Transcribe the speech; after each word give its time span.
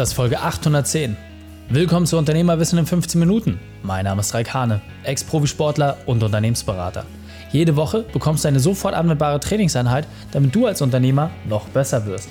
Das 0.00 0.08
ist 0.08 0.14
Folge 0.14 0.40
810. 0.40 1.14
Willkommen 1.68 2.06
zu 2.06 2.16
Unternehmerwissen 2.16 2.78
in 2.78 2.86
15 2.86 3.20
Minuten. 3.20 3.60
Mein 3.82 4.06
Name 4.06 4.20
ist 4.20 4.32
Raik 4.32 4.54
Hane, 4.54 4.80
Ex-Profisportler 5.02 5.98
und 6.06 6.22
Unternehmensberater. 6.22 7.04
Jede 7.52 7.76
Woche 7.76 8.06
bekommst 8.10 8.44
du 8.44 8.48
eine 8.48 8.60
sofort 8.60 8.94
anwendbare 8.94 9.38
Trainingseinheit, 9.40 10.06
damit 10.32 10.54
du 10.54 10.64
als 10.64 10.80
Unternehmer 10.80 11.30
noch 11.46 11.68
besser 11.68 12.06
wirst. 12.06 12.30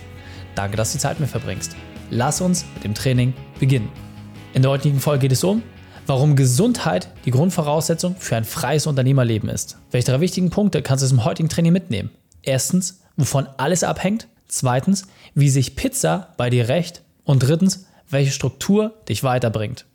Danke, 0.55 0.77
dass 0.77 0.93
du 0.93 0.97
die 0.97 1.03
Zeit 1.03 1.19
mit 1.19 1.29
verbringst. 1.29 1.75
Lass 2.09 2.41
uns 2.41 2.65
mit 2.73 2.85
dem 2.85 2.95
Training 2.95 3.35
beginnen. 3.59 3.89
In 4.55 4.63
der 4.63 4.71
heutigen 4.71 4.99
Folge 4.99 5.27
geht 5.27 5.33
es 5.33 5.43
um, 5.43 5.61
warum 6.07 6.35
Gesundheit 6.35 7.11
die 7.25 7.31
Grundvoraussetzung 7.31 8.15
für 8.17 8.35
ein 8.35 8.45
freies 8.45 8.87
Unternehmerleben 8.87 9.47
ist. 9.47 9.77
Welche 9.91 10.11
drei 10.11 10.21
wichtigen 10.21 10.49
Punkte 10.49 10.81
kannst 10.81 11.03
du 11.03 11.07
dem 11.07 11.23
heutigen 11.23 11.49
Training 11.49 11.73
mitnehmen? 11.73 12.09
Erstens, 12.41 13.01
wovon 13.15 13.47
alles 13.57 13.83
abhängt. 13.83 14.27
Zweitens, 14.47 15.05
wie 15.35 15.49
sich 15.49 15.75
Pizza 15.75 16.29
bei 16.35 16.49
dir 16.49 16.67
rächt. 16.67 17.03
Und 17.29 17.43
drittens, 17.43 17.85
welche 18.09 18.31
Struktur 18.31 18.91
dich 19.07 19.23
weiterbringt. 19.23 19.85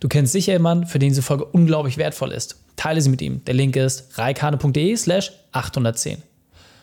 Du 0.00 0.08
kennst 0.08 0.32
sicher 0.32 0.54
jemanden, 0.54 0.88
für 0.88 0.98
den 0.98 1.10
diese 1.10 1.22
Folge 1.22 1.44
unglaublich 1.44 1.98
wertvoll 1.98 2.32
ist. 2.32 2.56
Teile 2.74 3.00
sie 3.00 3.10
mit 3.10 3.22
ihm. 3.22 3.44
Der 3.44 3.54
Link 3.54 3.76
ist 3.76 4.18
reikane.de 4.18 4.96
slash 4.96 5.30
810. 5.52 6.20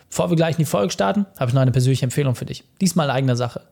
Bevor 0.10 0.30
wir 0.30 0.38
gleich 0.38 0.56
in 0.56 0.60
die 0.60 0.66
Folge 0.66 0.94
starten, 0.94 1.26
habe 1.38 1.50
ich 1.50 1.54
noch 1.54 1.62
eine 1.62 1.74
persönliche 1.74 2.06
Empfehlung 2.06 2.36
für 2.36 2.46
dich. 2.46 2.64
Diesmal 2.80 3.08
in 3.08 3.16
eigener 3.16 3.36
Sache. 3.36 3.64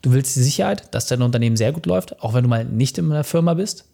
Du 0.00 0.14
willst 0.14 0.34
die 0.34 0.42
Sicherheit, 0.42 0.94
dass 0.94 1.08
dein 1.08 1.20
Unternehmen 1.20 1.58
sehr 1.58 1.72
gut 1.72 1.84
läuft, 1.84 2.22
auch 2.22 2.32
wenn 2.32 2.44
du 2.44 2.48
mal 2.48 2.64
nicht 2.64 2.96
in 2.96 3.12
einer 3.12 3.22
Firma 3.22 3.52
bist? 3.52 3.84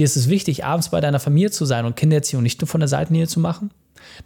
Dir 0.00 0.06
ist 0.06 0.16
es 0.16 0.28
wichtig, 0.28 0.64
abends 0.64 0.88
bei 0.88 1.00
deiner 1.00 1.20
Familie 1.20 1.52
zu 1.52 1.64
sein 1.64 1.84
und 1.84 1.94
Kindererziehung 1.94 2.42
nicht 2.42 2.60
nur 2.60 2.66
von 2.66 2.80
der 2.80 2.88
Seitenlinie 2.88 3.28
zu 3.28 3.38
machen? 3.38 3.70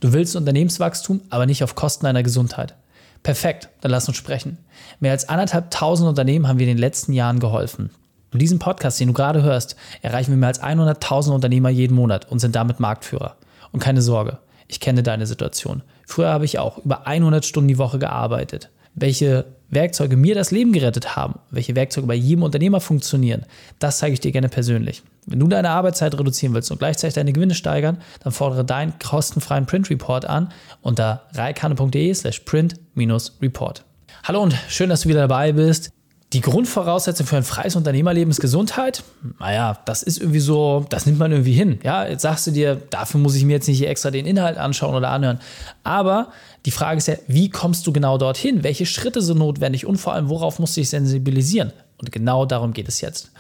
Du 0.01 0.15
willst 0.15 0.37
Unternehmenswachstum, 0.37 1.20
aber 1.29 1.45
nicht 1.45 1.62
auf 1.62 1.75
Kosten 1.75 2.07
deiner 2.07 2.23
Gesundheit. 2.23 2.77
Perfekt, 3.23 3.69
dann 3.81 3.91
lass 3.91 4.09
uns 4.09 4.17
sprechen. 4.17 4.59
Mehr 5.01 5.13
als 5.13 5.29
anderthalb 5.29 5.71
tausend 5.71 6.09
Unternehmen 6.09 6.49
haben 6.49 6.59
wir 6.59 6.67
in 6.67 6.77
den 6.77 6.79
letzten 6.79 7.13
Jahren 7.13 7.41
geholfen. 7.41 7.91
Und 8.33 8.43
diesen 8.43 8.59
Podcast, 8.59 9.01
den 9.01 9.09
du 9.09 9.15
gerade 9.15 9.43
hörst, 9.43 9.77
erreichen 10.03 10.31
wir 10.31 10.37
mehr 10.37 10.48
als 10.48 10.62
100.000 10.62 11.33
Unternehmer 11.33 11.70
jeden 11.70 11.95
Monat 11.95 12.31
und 12.31 12.39
sind 12.41 12.55
damit 12.55 12.79
Marktführer. 12.79 13.37
Und 13.73 13.81
keine 13.81 14.03
Sorge, 14.03 14.39
ich 14.67 14.81
kenne 14.81 15.03
deine 15.03 15.27
Situation. 15.27 15.83
Früher 16.07 16.29
habe 16.29 16.45
ich 16.45 16.59
auch 16.59 16.79
über 16.79 17.07
100 17.07 17.45
Stunden 17.45 17.69
die 17.69 17.79
Woche 17.79 17.98
gearbeitet. 17.98 18.70
Welche 18.95 19.47
Werkzeuge 19.70 20.17
mir 20.17 20.35
das 20.35 20.51
Leben 20.51 20.73
gerettet 20.73 21.17
haben, 21.17 21.39
welche 21.51 21.77
Werkzeuge 21.77 22.07
bei 22.07 22.14
jedem 22.14 22.42
Unternehmer 22.42 22.81
funktionieren, 22.81 23.45
das 23.79 23.98
zeige 23.98 24.14
ich 24.14 24.20
dir 24.20 24.33
gerne 24.33 24.48
persönlich. 24.48 25.03
Wenn 25.31 25.41
du 25.41 25.47
deine 25.47 25.69
Arbeitszeit 25.71 26.19
reduzieren 26.19 26.55
willst 26.55 26.71
und 26.71 26.79
gleichzeitig 26.79 27.15
deine 27.15 27.34
Gewinne 27.34 27.55
steigern, 27.55 27.98
dann 28.25 28.33
fordere 28.33 28.65
deinen 28.65 28.98
kostenfreien 28.98 29.67
Print 29.67 29.91
Report 29.91 30.25
an 30.25 30.48
unter 30.81 31.25
reikane.de 31.35 32.15
slash 32.15 32.41
print-report. 32.41 33.85
Hallo 34.25 34.43
und 34.43 34.55
schön, 34.69 34.89
dass 34.89 35.03
du 35.03 35.11
wieder 35.11 35.29
dabei 35.29 35.53
bist. 35.53 35.91
Die 36.33 36.41
Grundvoraussetzung 36.41 37.27
für 37.27 37.37
ein 37.37 37.43
freies 37.43 37.77
Unternehmerleben 37.77 38.31
ist 38.31 38.41
Gesundheit. 38.41 39.03
Naja, 39.39 39.79
das 39.85 40.03
ist 40.03 40.19
irgendwie 40.19 40.41
so, 40.41 40.87
das 40.89 41.05
nimmt 41.05 41.19
man 41.19 41.31
irgendwie 41.31 41.53
hin. 41.53 41.79
Ja, 41.83 42.07
jetzt 42.07 42.23
sagst 42.23 42.47
du 42.47 42.51
dir, 42.51 42.77
dafür 42.77 43.20
muss 43.20 43.35
ich 43.35 43.45
mir 43.45 43.53
jetzt 43.53 43.69
nicht 43.69 43.87
extra 43.87 44.11
den 44.11 44.25
Inhalt 44.25 44.57
anschauen 44.57 44.95
oder 44.95 45.11
anhören. 45.11 45.41
Aber 45.85 46.33
die 46.65 46.70
Frage 46.70 46.98
ist 46.98 47.09
ja, 47.09 47.17
wie 47.27 47.51
kommst 47.51 47.87
du 47.87 47.92
genau 47.92 48.17
dorthin? 48.17 48.63
Welche 48.63 48.87
Schritte 48.87 49.20
sind 49.20 49.39
notwendig 49.39 49.85
und 49.85 49.97
vor 49.98 50.15
allem, 50.15 50.31
worauf 50.31 50.59
musst 50.59 50.77
du 50.77 50.81
dich 50.81 50.91
sensibilisieren? 50.91 51.73
Und 51.98 52.13
genau 52.13 52.47
darum 52.47 52.73
geht 52.73 52.89
es 52.89 53.01
jetzt. 53.01 53.31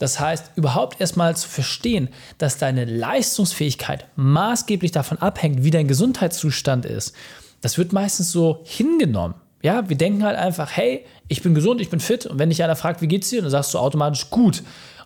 Das 0.00 0.18
heißt, 0.18 0.52
überhaupt 0.56 0.98
erstmal 1.00 1.36
zu 1.36 1.46
verstehen, 1.46 2.08
dass 2.38 2.56
deine 2.56 2.86
Leistungsfähigkeit 2.86 4.06
maßgeblich 4.16 4.92
davon 4.92 5.18
abhängt, 5.18 5.62
wie 5.62 5.70
dein 5.70 5.86
Gesundheitszustand 5.86 6.86
ist. 6.86 7.14
Das 7.60 7.76
wird 7.76 7.92
meistens 7.92 8.32
so 8.32 8.62
hingenommen. 8.64 9.34
Ja, 9.62 9.90
wir 9.90 9.98
denken 9.98 10.24
halt 10.24 10.38
einfach, 10.38 10.70
hey, 10.74 11.04
ich 11.28 11.42
bin 11.42 11.54
gesund, 11.54 11.82
ich 11.82 11.90
bin 11.90 12.00
fit. 12.00 12.24
Und 12.24 12.38
wenn 12.38 12.48
dich 12.48 12.64
einer 12.64 12.76
fragt, 12.76 13.02
wie 13.02 13.08
geht's 13.08 13.28
dir, 13.28 13.42
dann 13.42 13.50
sagst 13.50 13.74
du 13.74 13.78
automatisch 13.78 14.30
gut. 14.30 14.62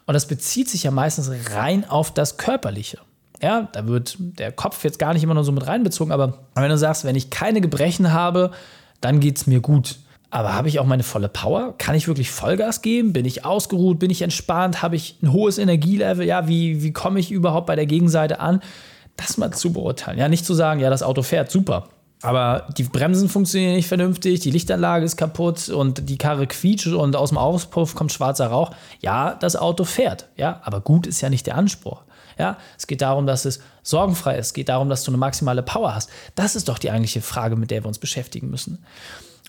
Und 0.07 0.15
das 0.15 0.27
bezieht 0.27 0.69
sich 0.69 0.85
ja 0.85 0.93
meistens 0.93 1.29
rein 1.53 1.85
auf 1.91 2.15
das 2.15 2.37
Körperliche. 2.37 2.99
Ja, 3.43 3.69
da 3.73 3.89
wird 3.89 4.17
der 4.19 4.53
Kopf 4.53 4.85
jetzt 4.85 5.01
gar 5.01 5.13
nicht 5.13 5.25
immer 5.25 5.35
nur 5.35 5.43
so 5.43 5.51
mit 5.51 5.67
reinbezogen, 5.67 6.13
aber 6.13 6.39
wenn 6.55 6.71
du 6.71 6.79
sagst, 6.79 7.05
wenn 7.05 7.17
ich 7.17 7.31
keine 7.31 7.61
Gebrechen 7.61 8.13
habe, 8.13 8.53
dann 9.01 9.19
geht's 9.19 9.49
mir 9.49 9.61
gut. 9.61 9.97
Aber 10.35 10.53
habe 10.53 10.67
ich 10.67 10.81
auch 10.81 10.85
meine 10.85 11.05
volle 11.05 11.29
Power? 11.29 11.75
Kann 11.79 11.95
ich 11.95 12.09
wirklich 12.09 12.33
Vollgas 12.33 12.83
geben? 12.83 13.13
Bin 13.13 13.25
ich 13.25 13.45
ausgeruht? 13.45 14.01
Bin 14.01 14.11
ich 14.11 14.21
entspannt? 14.21 14.83
Habe 14.83 14.97
ich 14.97 15.17
ein 15.23 15.33
hohes 15.33 15.59
Energielevel? 15.59 16.27
Ja, 16.27 16.49
wie, 16.49 16.83
wie 16.83 16.93
komme 16.93 17.21
ich 17.21 17.31
überhaupt 17.31 17.69
bei 17.69 17.77
der 17.77 17.87
Gegenseite 17.87 18.41
an? 18.41 18.61
Das 19.17 19.39
mal 19.39 19.53
zu 19.53 19.73
beurteilen. 19.73 20.19
Ja, 20.19 20.29
nicht 20.29 20.45
zu 20.45 20.53
sagen, 20.53 20.81
ja, 20.81 20.91
das 20.91 21.05
Auto 21.05 21.23
fährt, 21.23 21.53
super. 21.53 21.85
Aber 22.21 22.67
die 22.77 22.83
Bremsen 22.83 23.29
funktionieren 23.29 23.77
nicht 23.77 23.87
vernünftig, 23.87 24.41
die 24.41 24.51
Lichtanlage 24.51 25.05
ist 25.05 25.17
kaputt 25.17 25.69
und 25.69 26.09
die 26.09 26.19
Karre 26.19 26.49
quietscht 26.49 26.89
und 26.89 27.15
aus 27.15 27.29
dem 27.29 27.39
Auspuff 27.39 27.95
kommt 27.95 28.11
schwarzer 28.11 28.49
Rauch. 28.49 28.73
Ja, 29.01 29.37
das 29.37 29.55
Auto 29.55 29.85
fährt, 29.85 30.27
ja, 30.37 30.61
aber 30.65 30.81
gut 30.81 31.07
ist 31.07 31.21
ja 31.21 31.31
nicht 31.31 31.47
der 31.47 31.55
Anspruch. 31.55 32.03
Ja, 32.41 32.57
es 32.77 32.89
geht 32.89 33.03
darum, 33.03 33.29
dass 33.29 33.45
es 33.45 33.61
sorgenfrei 33.85 34.37
ist. 34.37 34.47
Es 34.47 34.53
geht 34.55 34.69
darum, 34.69 34.89
dass 34.89 35.05
du 35.05 35.13
eine 35.13 35.19
maximale 35.19 35.63
Power 35.63 35.95
hast. 35.95 36.11
Das 36.35 36.57
ist 36.57 36.69
doch 36.69 36.81
die 36.81 36.91
eigentliche 36.91 37.21
Frage, 37.21 37.55
mit 37.55 37.71
der 37.71 37.85
wir 37.85 37.89
uns 37.89 38.01
beschäftigen 38.01 38.51
müssen. 38.51 38.85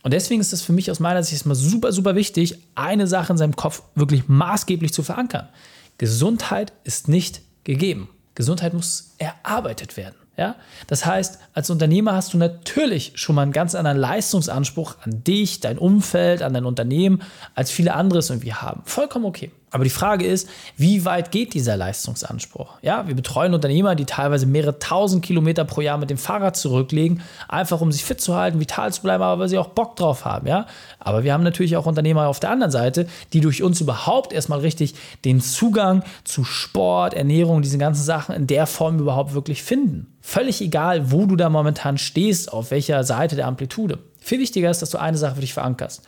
Und 0.06 0.12
deswegen 0.12 0.40
ist 0.40 0.54
es 0.54 0.62
für 0.62 0.72
mich 0.72 0.92
aus 0.92 1.00
meiner 1.00 1.24
Sicht 1.24 1.34
erstmal 1.34 1.56
super, 1.56 1.92
super 1.92 2.14
wichtig, 2.14 2.60
eine 2.76 3.08
Sache 3.08 3.34
in 3.34 3.40
seinem 3.40 3.56
Kopf 3.56 3.82
wirklich 3.96 4.28
maßgeblich 4.28 4.94
zu 4.94 5.02
verankern. 5.02 5.50
Gesundheit 5.98 6.74
ist 6.84 7.08
nicht 7.08 7.42
gegeben. 7.64 8.08
Gesundheit 8.36 8.76
muss 8.76 9.16
erarbeitet 9.18 9.98
werden. 9.98 10.14
Ja? 10.38 10.58
Das 10.86 11.08
heißt, 11.08 11.40
als 11.56 11.72
Unternehmer 11.72 12.14
hast 12.14 12.36
du 12.36 12.38
natürlich 12.38 13.14
schon 13.16 13.34
mal 13.34 13.42
einen 13.42 13.52
ganz 13.52 13.74
anderen 13.74 13.98
Leistungsanspruch 13.98 14.98
an 15.02 15.24
dich, 15.24 15.60
dein 15.60 15.80
Umfeld, 15.80 16.44
an 16.44 16.54
dein 16.54 16.66
Unternehmen, 16.66 17.24
als 17.56 17.72
viele 17.72 17.96
andere 17.96 18.20
es 18.20 18.30
irgendwie 18.30 18.54
haben. 18.54 18.84
Vollkommen 18.86 19.26
okay. 19.26 19.50
Aber 19.76 19.84
die 19.84 19.90
Frage 19.90 20.26
ist, 20.26 20.48
wie 20.78 21.04
weit 21.04 21.34
geht 21.34 21.54
dieser 21.54 21.76
Leistungsanspruch? 21.76 22.76
Ja, 22.82 23.10
wir 23.10 23.14
betreuen 23.14 23.54
Unternehmer, 23.54 23.96
die 23.96 24.06
teilweise 24.06 24.46
mehrere 24.46 24.80
tausend 24.80 25.22
Kilometer 25.22 25.66
pro 25.66 25.82
Jahr 25.82 25.98
mit 25.98 26.10
dem 26.10 26.18
Fahrrad 26.18 26.56
zurücklegen, 26.56 27.22
einfach 27.50 27.82
um 27.82 27.92
sich 27.92 28.06
fit 28.06 28.22
zu 28.22 28.38
halten, 28.38 28.62
vital 28.62 28.94
zu 28.94 29.02
bleiben, 29.02 29.22
aber 29.22 29.42
weil 29.42 29.50
sie 29.50 29.58
auch 29.58 29.68
Bock 29.68 29.98
drauf 29.98 30.24
haben. 30.24 30.48
Ja, 30.48 30.66
aber 30.98 31.26
wir 31.26 31.34
haben 31.34 31.44
natürlich 31.44 31.76
auch 31.76 31.88
Unternehmer 31.88 32.30
auf 32.30 32.40
der 32.40 32.52
anderen 32.52 32.72
Seite, 32.72 33.06
die 33.34 33.42
durch 33.42 33.64
uns 33.64 33.82
überhaupt 33.82 34.32
erstmal 34.32 34.60
richtig 34.60 34.96
den 35.26 35.42
Zugang 35.42 36.04
zu 36.24 36.46
Sport, 36.46 37.14
Ernährung, 37.14 37.62
diesen 37.62 37.78
ganzen 37.78 38.06
Sachen 38.06 38.34
in 38.34 38.48
der 38.48 38.68
Form 38.68 38.98
überhaupt 38.98 39.34
wirklich 39.34 39.62
finden. 39.62 40.08
Völlig 40.22 40.62
egal, 40.62 41.12
wo 41.12 41.26
du 41.26 41.36
da 41.36 41.50
momentan 41.50 41.98
stehst, 41.98 42.54
auf 42.54 42.72
welcher 42.72 43.04
Seite 43.04 43.36
der 43.36 43.48
Amplitude. 43.48 44.00
Viel 44.22 44.40
wichtiger 44.40 44.72
ist, 44.72 44.82
dass 44.82 44.90
du 44.90 45.00
eine 45.00 45.18
Sache 45.18 45.36
für 45.36 45.42
dich 45.42 45.54
verankerst. 45.54 46.02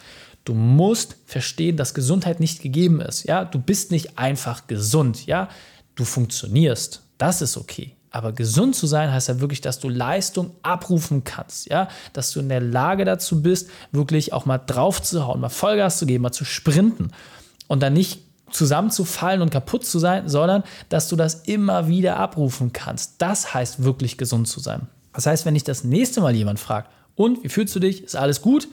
Du 0.48 0.54
musst 0.54 1.18
verstehen, 1.26 1.76
dass 1.76 1.94
Gesundheit 1.94 2.40
nicht 2.40 2.62
gegeben 2.62 3.02
ist. 3.02 3.26
Ja, 3.26 3.44
du 3.44 3.60
bist 3.60 3.92
nicht 3.92 4.18
einfach 4.18 4.66
gesund. 4.68 5.26
Ja, 5.26 5.50
du 5.96 6.06
funktionierst. 6.06 7.02
Das 7.18 7.42
ist 7.42 7.58
okay. 7.58 7.98
Aber 8.12 8.32
gesund 8.32 8.74
zu 8.74 8.88
sein 8.88 9.12
heißt 9.12 9.28
ja 9.28 9.42
wirklich, 9.42 9.60
dass 9.60 9.80
du 9.80 9.90
Leistung 9.90 10.52
abrufen 10.62 11.26
kannst, 11.26 11.70
ja, 11.70 11.90
dass 12.14 12.32
du 12.32 12.40
in 12.40 12.48
der 12.48 12.62
Lage 12.62 13.04
dazu 13.04 13.42
bist, 13.42 13.70
wirklich 13.92 14.32
auch 14.32 14.46
mal 14.46 14.58
drauf 14.58 15.02
zu 15.02 15.28
hauen, 15.28 15.42
mal 15.42 15.50
Vollgas 15.50 16.00
zu 16.00 16.06
geben, 16.06 16.22
mal 16.22 16.32
zu 16.32 16.46
sprinten 16.46 17.12
und 17.68 17.84
dann 17.84 17.92
nicht 17.92 18.22
zusammenzufallen 18.50 19.42
und 19.42 19.50
kaputt 19.50 19.86
zu 19.86 20.00
sein, 20.00 20.30
sondern 20.30 20.64
dass 20.88 21.10
du 21.10 21.18
das 21.18 21.42
immer 21.44 21.90
wieder 21.90 22.16
abrufen 22.16 22.72
kannst. 22.72 23.16
Das 23.18 23.54
heißt 23.54 23.84
wirklich 23.84 24.18
gesund 24.18 24.48
zu 24.48 24.62
sein. 24.62 24.88
Das 25.12 25.26
heißt, 25.26 25.46
wenn 25.46 25.56
dich 25.56 25.66
das 25.66 25.84
nächste 25.84 26.22
Mal 26.22 26.34
jemand 26.34 26.62
fragt, 26.62 26.90
und 27.16 27.44
wie 27.44 27.50
fühlst 27.50 27.76
du 27.76 27.82
dich? 27.82 28.06
Ist 28.06 28.16
alles 28.16 28.42
gut? 28.42 28.70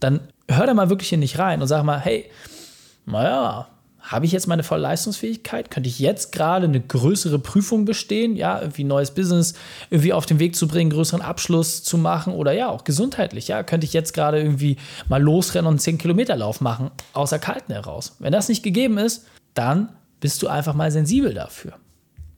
Dann 0.00 0.20
hör 0.48 0.66
da 0.66 0.74
mal 0.74 0.90
wirklich 0.90 1.08
hier 1.08 1.18
nicht 1.18 1.38
rein 1.38 1.60
und 1.60 1.68
sag 1.68 1.82
mal, 1.84 1.98
hey, 1.98 2.30
naja, 3.06 3.68
habe 4.02 4.26
ich 4.26 4.32
jetzt 4.32 4.48
meine 4.48 4.64
volle 4.64 4.82
Leistungsfähigkeit? 4.82 5.70
Könnte 5.70 5.88
ich 5.88 6.00
jetzt 6.00 6.32
gerade 6.32 6.66
eine 6.66 6.80
größere 6.80 7.38
Prüfung 7.38 7.84
bestehen? 7.84 8.34
Ja, 8.34 8.60
irgendwie 8.60 8.82
neues 8.82 9.12
Business 9.12 9.54
irgendwie 9.90 10.12
auf 10.12 10.26
den 10.26 10.40
Weg 10.40 10.56
zu 10.56 10.66
bringen, 10.66 10.90
größeren 10.90 11.22
Abschluss 11.22 11.84
zu 11.84 11.96
machen 11.98 12.32
oder 12.34 12.52
ja, 12.52 12.68
auch 12.68 12.82
gesundheitlich. 12.82 13.48
Ja, 13.48 13.62
könnte 13.62 13.86
ich 13.86 13.92
jetzt 13.92 14.12
gerade 14.12 14.40
irgendwie 14.40 14.76
mal 15.08 15.22
losrennen 15.22 15.66
und 15.66 15.74
einen 15.74 15.78
10 15.78 15.98
Kilometer 15.98 16.36
Lauf 16.36 16.60
machen, 16.60 16.90
außer 17.12 17.38
Kalten 17.38 17.72
heraus. 17.72 18.16
Wenn 18.18 18.32
das 18.32 18.48
nicht 18.48 18.64
gegeben 18.64 18.98
ist, 18.98 19.26
dann 19.54 19.90
bist 20.20 20.42
du 20.42 20.48
einfach 20.48 20.74
mal 20.74 20.90
sensibel 20.90 21.32
dafür. 21.32 21.74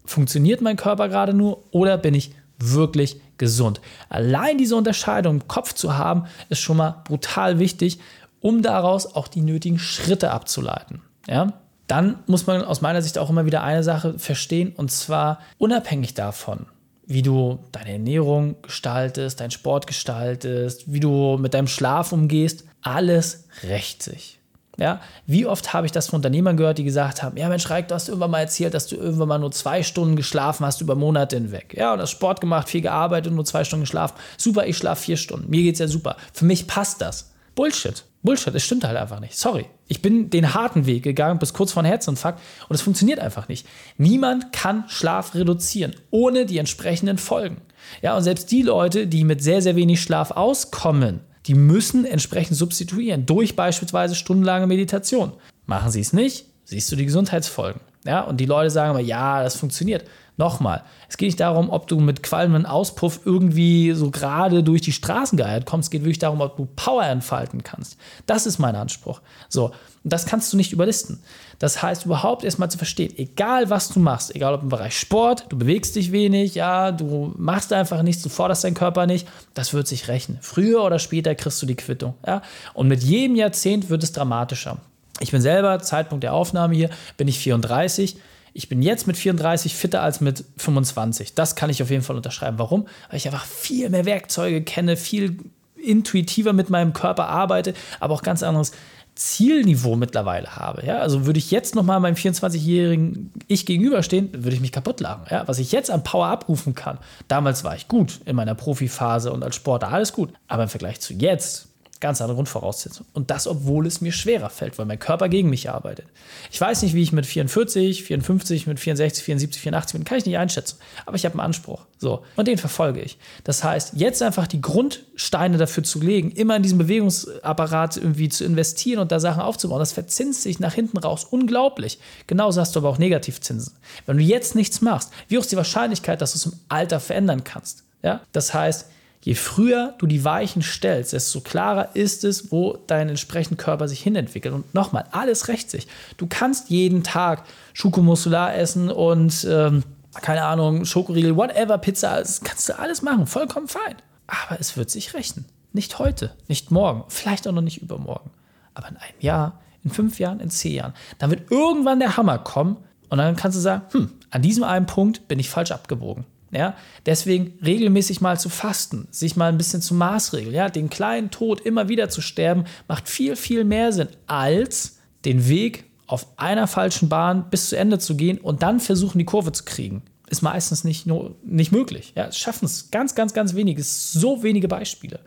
Funktioniert 0.04 0.60
mein 0.60 0.76
Körper 0.76 1.08
gerade 1.08 1.32
nur 1.32 1.64
oder 1.70 1.96
bin 1.96 2.12
ich 2.12 2.32
wirklich 2.58 3.20
gesund. 3.38 3.80
Allein 4.08 4.58
diese 4.58 4.76
Unterscheidung 4.76 5.40
im 5.40 5.48
Kopf 5.48 5.72
zu 5.72 5.96
haben, 5.96 6.24
ist 6.48 6.60
schon 6.60 6.76
mal 6.76 7.02
brutal 7.04 7.58
wichtig, 7.58 7.98
um 8.40 8.62
daraus 8.62 9.14
auch 9.14 9.28
die 9.28 9.40
nötigen 9.40 9.78
Schritte 9.78 10.30
abzuleiten. 10.30 11.02
Ja? 11.26 11.54
Dann 11.86 12.18
muss 12.26 12.46
man 12.46 12.62
aus 12.62 12.80
meiner 12.80 13.02
Sicht 13.02 13.18
auch 13.18 13.30
immer 13.30 13.46
wieder 13.46 13.62
eine 13.62 13.82
Sache 13.82 14.18
verstehen, 14.18 14.72
und 14.76 14.90
zwar 14.90 15.40
unabhängig 15.58 16.14
davon, 16.14 16.66
wie 17.06 17.22
du 17.22 17.58
deine 17.72 17.92
Ernährung 17.92 18.56
gestaltest, 18.62 19.40
deinen 19.40 19.50
Sport 19.50 19.86
gestaltest, 19.86 20.92
wie 20.92 21.00
du 21.00 21.36
mit 21.38 21.54
deinem 21.54 21.66
Schlaf 21.66 22.12
umgehst, 22.12 22.64
alles 22.80 23.48
rächt 23.62 24.02
sich. 24.02 24.38
Ja, 24.78 25.00
wie 25.26 25.46
oft 25.46 25.72
habe 25.72 25.86
ich 25.86 25.92
das 25.92 26.08
von 26.08 26.16
Unternehmern 26.16 26.56
gehört, 26.56 26.78
die 26.78 26.84
gesagt 26.84 27.22
haben, 27.22 27.36
ja 27.36 27.48
Mensch, 27.48 27.70
Reik, 27.70 27.88
du 27.88 27.94
hast 27.94 28.08
irgendwann 28.08 28.32
mal 28.32 28.40
erzählt, 28.40 28.74
dass 28.74 28.88
du 28.88 28.96
irgendwann 28.96 29.28
mal 29.28 29.38
nur 29.38 29.52
zwei 29.52 29.82
Stunden 29.82 30.16
geschlafen 30.16 30.66
hast 30.66 30.80
über 30.80 30.96
Monate 30.96 31.36
hinweg. 31.36 31.74
Ja, 31.76 31.92
und 31.92 32.00
hast 32.00 32.10
Sport 32.10 32.40
gemacht, 32.40 32.68
viel 32.68 32.80
gearbeitet 32.80 33.30
und 33.30 33.36
nur 33.36 33.44
zwei 33.44 33.62
Stunden 33.62 33.84
geschlafen. 33.84 34.16
Super, 34.36 34.66
ich 34.66 34.76
schlafe 34.76 35.02
vier 35.02 35.16
Stunden. 35.16 35.48
Mir 35.48 35.62
geht 35.62 35.74
es 35.74 35.78
ja 35.78 35.88
super. 35.88 36.16
Für 36.32 36.44
mich 36.44 36.66
passt 36.66 37.00
das. 37.00 37.32
Bullshit. 37.54 38.04
Bullshit, 38.22 38.54
es 38.54 38.64
stimmt 38.64 38.84
halt 38.84 38.96
einfach 38.96 39.20
nicht. 39.20 39.38
Sorry. 39.38 39.66
Ich 39.86 40.02
bin 40.02 40.30
den 40.30 40.54
harten 40.54 40.86
Weg 40.86 41.02
gegangen 41.02 41.38
bis 41.38 41.52
kurz 41.52 41.72
vor 41.72 41.82
einem 41.82 41.90
Herzinfarkt 41.90 42.40
und 42.68 42.74
es 42.74 42.82
funktioniert 42.82 43.20
einfach 43.20 43.48
nicht. 43.48 43.66
Niemand 43.98 44.52
kann 44.52 44.84
Schlaf 44.88 45.34
reduzieren 45.34 45.94
ohne 46.10 46.46
die 46.46 46.58
entsprechenden 46.58 47.18
Folgen. 47.18 47.58
Ja, 48.02 48.16
und 48.16 48.22
selbst 48.22 48.50
die 48.50 48.62
Leute, 48.62 49.06
die 49.06 49.24
mit 49.24 49.42
sehr, 49.42 49.62
sehr 49.62 49.76
wenig 49.76 50.00
Schlaf 50.00 50.30
auskommen, 50.30 51.20
die 51.46 51.54
müssen 51.54 52.04
entsprechend 52.04 52.56
substituieren 52.56 53.26
durch 53.26 53.56
beispielsweise 53.56 54.14
stundenlange 54.14 54.66
Meditation. 54.66 55.32
Machen 55.66 55.90
sie 55.90 56.00
es 56.00 56.12
nicht, 56.12 56.46
siehst 56.64 56.90
du 56.90 56.96
die 56.96 57.04
Gesundheitsfolgen. 57.04 57.80
Ja, 58.04 58.20
und 58.22 58.38
die 58.38 58.46
Leute 58.46 58.70
sagen 58.70 58.90
aber, 58.90 59.00
ja, 59.00 59.42
das 59.42 59.56
funktioniert. 59.56 60.04
Nochmal, 60.36 60.82
es 61.08 61.16
geht 61.16 61.28
nicht 61.28 61.38
darum, 61.38 61.70
ob 61.70 61.86
du 61.86 62.00
mit 62.00 62.24
qualmenden 62.24 62.66
Auspuff 62.66 63.20
irgendwie 63.24 63.92
so 63.92 64.10
gerade 64.10 64.64
durch 64.64 64.80
die 64.80 64.90
Straßen 64.90 65.38
geeiert 65.38 65.64
kommst. 65.64 65.86
Es 65.86 65.90
geht 65.90 66.02
wirklich 66.02 66.18
darum, 66.18 66.40
ob 66.40 66.56
du 66.56 66.66
Power 66.74 67.04
entfalten 67.04 67.62
kannst. 67.62 67.96
Das 68.26 68.44
ist 68.44 68.58
mein 68.58 68.74
Anspruch. 68.74 69.20
So, 69.48 69.70
das 70.02 70.26
kannst 70.26 70.52
du 70.52 70.56
nicht 70.56 70.72
überlisten. 70.72 71.20
Das 71.60 71.82
heißt, 71.82 72.06
überhaupt 72.06 72.42
erstmal 72.42 72.68
zu 72.68 72.78
verstehen, 72.78 73.12
egal 73.16 73.70
was 73.70 73.90
du 73.90 74.00
machst, 74.00 74.34
egal 74.34 74.54
ob 74.54 74.62
im 74.62 74.70
Bereich 74.70 74.98
Sport, 74.98 75.46
du 75.50 75.56
bewegst 75.56 75.94
dich 75.94 76.10
wenig, 76.10 76.56
ja, 76.56 76.90
du 76.90 77.32
machst 77.36 77.72
einfach 77.72 78.02
nichts, 78.02 78.22
du 78.22 78.28
forderst 78.28 78.64
deinen 78.64 78.74
Körper 78.74 79.06
nicht, 79.06 79.28
das 79.54 79.72
wird 79.72 79.86
sich 79.86 80.08
rächen. 80.08 80.38
Früher 80.40 80.82
oder 80.82 80.98
später 80.98 81.36
kriegst 81.36 81.62
du 81.62 81.66
die 81.66 81.76
Quittung. 81.76 82.14
Ja? 82.26 82.42
Und 82.74 82.88
mit 82.88 83.04
jedem 83.04 83.36
Jahrzehnt 83.36 83.88
wird 83.88 84.02
es 84.02 84.10
dramatischer. 84.10 84.78
Ich 85.20 85.30
bin 85.30 85.40
selber, 85.40 85.78
Zeitpunkt 85.78 86.24
der 86.24 86.34
Aufnahme 86.34 86.74
hier, 86.74 86.90
bin 87.16 87.28
ich 87.28 87.38
34 87.38 88.16
ich 88.54 88.68
bin 88.68 88.80
jetzt 88.80 89.06
mit 89.06 89.16
34 89.16 89.74
fitter 89.74 90.00
als 90.00 90.20
mit 90.20 90.44
25. 90.56 91.34
Das 91.34 91.56
kann 91.56 91.70
ich 91.70 91.82
auf 91.82 91.90
jeden 91.90 92.04
Fall 92.04 92.16
unterschreiben. 92.16 92.58
Warum? 92.58 92.86
Weil 93.10 93.16
ich 93.16 93.26
einfach 93.26 93.44
viel 93.44 93.90
mehr 93.90 94.06
Werkzeuge 94.06 94.62
kenne, 94.62 94.96
viel 94.96 95.38
intuitiver 95.76 96.52
mit 96.52 96.70
meinem 96.70 96.92
Körper 96.92 97.28
arbeite, 97.28 97.74
aber 98.00 98.14
auch 98.14 98.22
ganz 98.22 98.42
anderes 98.42 98.72
Zielniveau 99.16 99.96
mittlerweile 99.96 100.56
habe. 100.56 100.86
Ja? 100.86 100.98
Also 100.98 101.26
würde 101.26 101.38
ich 101.38 101.50
jetzt 101.50 101.74
nochmal 101.74 101.98
meinem 102.00 102.14
24-jährigen 102.14 103.32
Ich 103.48 103.66
gegenüberstehen, 103.66 104.30
würde 104.32 104.54
ich 104.54 104.60
mich 104.60 104.72
kaputt 104.72 105.00
lachen. 105.00 105.24
Ja? 105.30 105.46
Was 105.46 105.58
ich 105.58 105.72
jetzt 105.72 105.90
an 105.90 106.04
Power 106.04 106.26
abrufen 106.26 106.74
kann, 106.74 106.98
damals 107.26 107.64
war 107.64 107.74
ich 107.74 107.88
gut 107.88 108.20
in 108.24 108.36
meiner 108.36 108.54
Profiphase 108.54 109.32
und 109.32 109.42
als 109.42 109.56
Sportler, 109.56 109.92
alles 109.92 110.12
gut. 110.12 110.32
Aber 110.46 110.62
im 110.62 110.68
Vergleich 110.68 111.00
zu 111.00 111.12
jetzt 111.12 111.68
Ganz 112.04 112.20
andere 112.20 112.36
Grundvoraussetzungen. 112.36 113.08
Und 113.14 113.30
das, 113.30 113.46
obwohl 113.46 113.86
es 113.86 114.02
mir 114.02 114.12
schwerer 114.12 114.50
fällt, 114.50 114.76
weil 114.76 114.84
mein 114.84 114.98
Körper 114.98 115.30
gegen 115.30 115.48
mich 115.48 115.70
arbeitet. 115.70 116.04
Ich 116.52 116.60
weiß 116.60 116.82
nicht, 116.82 116.94
wie 116.94 117.00
ich 117.00 117.12
mit 117.12 117.24
44, 117.24 118.04
54, 118.04 118.66
mit 118.66 118.78
64, 118.78 119.24
74, 119.24 119.62
84 119.62 119.98
bin, 119.98 120.04
kann 120.04 120.18
ich 120.18 120.26
nicht 120.26 120.36
einschätzen. 120.36 120.76
Aber 121.06 121.16
ich 121.16 121.24
habe 121.24 121.32
einen 121.32 121.46
Anspruch. 121.46 121.86
So. 121.96 122.22
Und 122.36 122.46
den 122.46 122.58
verfolge 122.58 123.00
ich. 123.00 123.16
Das 123.44 123.64
heißt, 123.64 123.94
jetzt 123.96 124.22
einfach 124.22 124.46
die 124.46 124.60
Grundsteine 124.60 125.56
dafür 125.56 125.82
zu 125.82 125.98
legen, 125.98 126.30
immer 126.32 126.56
in 126.56 126.62
diesen 126.62 126.76
Bewegungsapparat 126.76 127.96
irgendwie 127.96 128.28
zu 128.28 128.44
investieren 128.44 128.98
und 128.98 129.10
da 129.10 129.18
Sachen 129.18 129.40
aufzubauen, 129.40 129.78
das 129.78 129.92
verzinst 129.92 130.42
sich 130.42 130.60
nach 130.60 130.74
hinten 130.74 130.98
raus 130.98 131.24
unglaublich. 131.24 131.98
Genauso 132.26 132.60
hast 132.60 132.76
du 132.76 132.80
aber 132.80 132.90
auch 132.90 132.98
Negativzinsen. 132.98 133.72
Wenn 134.04 134.18
du 134.18 134.22
jetzt 134.22 134.54
nichts 134.54 134.82
machst, 134.82 135.10
wie 135.28 135.38
hoch 135.38 135.42
ist 135.42 135.52
die 135.52 135.56
Wahrscheinlichkeit, 135.56 136.20
dass 136.20 136.32
du 136.32 136.36
es 136.36 136.44
im 136.44 136.60
Alter 136.68 137.00
verändern 137.00 137.44
kannst? 137.44 137.82
Ja? 138.02 138.20
Das 138.32 138.52
heißt, 138.52 138.90
Je 139.24 139.34
früher 139.34 139.94
du 139.96 140.06
die 140.06 140.22
Weichen 140.22 140.60
stellst, 140.60 141.14
desto 141.14 141.40
klarer 141.40 141.96
ist 141.96 142.24
es, 142.24 142.52
wo 142.52 142.76
dein 142.86 143.08
entsprechender 143.08 143.56
Körper 143.56 143.88
sich 143.88 144.02
hinentwickelt. 144.02 144.52
Und 144.52 144.74
nochmal, 144.74 145.06
alles 145.12 145.48
rächt 145.48 145.70
sich. 145.70 145.86
Du 146.18 146.26
kannst 146.26 146.68
jeden 146.68 147.02
Tag 147.02 147.44
Schokomuscular 147.72 148.54
essen 148.54 148.90
und 148.90 149.46
ähm, 149.48 149.82
keine 150.20 150.44
Ahnung, 150.44 150.84
Schokoriegel, 150.84 151.36
whatever, 151.36 151.78
Pizza, 151.78 152.18
das 152.18 152.42
kannst 152.42 152.68
du 152.68 152.78
alles 152.78 153.00
machen, 153.00 153.26
vollkommen 153.26 153.66
fein. 153.66 153.96
Aber 154.26 154.60
es 154.60 154.76
wird 154.76 154.90
sich 154.90 155.14
rächen. 155.14 155.46
Nicht 155.72 155.98
heute, 155.98 156.36
nicht 156.46 156.70
morgen, 156.70 157.04
vielleicht 157.08 157.48
auch 157.48 157.52
noch 157.52 157.62
nicht 157.62 157.80
übermorgen. 157.80 158.30
Aber 158.74 158.90
in 158.90 158.98
einem 158.98 159.20
Jahr, 159.20 159.60
in 159.84 159.90
fünf 159.90 160.18
Jahren, 160.18 160.40
in 160.40 160.50
zehn 160.50 160.74
Jahren. 160.74 160.92
Dann 161.18 161.30
wird 161.30 161.50
irgendwann 161.50 161.98
der 161.98 162.18
Hammer 162.18 162.38
kommen 162.38 162.76
und 163.08 163.16
dann 163.16 163.36
kannst 163.36 163.56
du 163.56 163.62
sagen, 163.62 163.84
hm, 163.92 164.10
an 164.28 164.42
diesem 164.42 164.64
einen 164.64 164.84
Punkt 164.84 165.28
bin 165.28 165.38
ich 165.38 165.48
falsch 165.48 165.72
abgebogen. 165.72 166.26
Ja, 166.54 166.76
deswegen 167.04 167.58
regelmäßig 167.64 168.20
mal 168.20 168.38
zu 168.38 168.48
fasten, 168.48 169.08
sich 169.10 169.34
mal 169.34 169.48
ein 169.48 169.58
bisschen 169.58 169.82
zu 169.82 169.94
maßregeln, 169.94 170.54
ja, 170.54 170.68
den 170.68 170.88
kleinen 170.88 171.30
Tod 171.30 171.60
immer 171.60 171.88
wieder 171.88 172.08
zu 172.08 172.20
sterben, 172.20 172.64
macht 172.86 173.08
viel, 173.08 173.34
viel 173.34 173.64
mehr 173.64 173.92
Sinn, 173.92 174.08
als 174.26 174.98
den 175.24 175.48
Weg 175.48 175.84
auf 176.06 176.26
einer 176.38 176.66
falschen 176.66 177.08
Bahn 177.08 177.50
bis 177.50 177.70
zu 177.70 177.76
Ende 177.76 177.98
zu 177.98 178.16
gehen 178.16 178.38
und 178.38 178.62
dann 178.62 178.78
versuchen, 178.78 179.18
die 179.18 179.24
Kurve 179.24 179.52
zu 179.52 179.64
kriegen. 179.64 180.02
Ist 180.28 180.42
meistens 180.42 180.84
nicht, 180.84 181.06
nur, 181.06 181.36
nicht 181.44 181.72
möglich. 181.72 182.12
Ja, 182.14 182.30
schaffen 182.30 182.66
es 182.66 182.90
ganz, 182.90 183.14
ganz, 183.14 183.34
ganz 183.34 183.54
wenige. 183.54 183.82
so 183.82 184.42
wenige 184.42 184.68
Beispiele. 184.68 185.20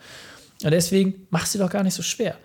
Und 0.63 0.71
deswegen 0.71 1.27
mach 1.29 1.45
sie 1.45 1.57
doch 1.57 1.69
gar 1.69 1.83
nicht 1.83 1.93
so 1.93 2.03
schwer. 2.03 2.35